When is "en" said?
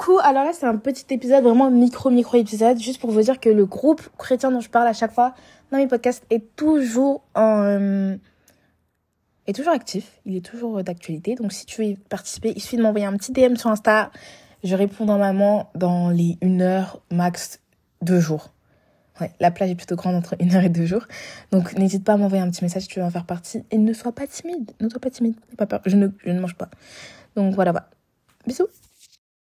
7.34-7.62, 23.04-23.10